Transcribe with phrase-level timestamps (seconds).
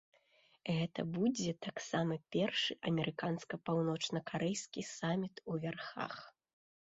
[0.75, 6.15] Гэта будзе таксама першы амерыканска-паўночнакарэйскі саміт у вярхах.